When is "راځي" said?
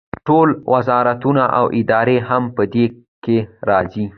3.69-4.05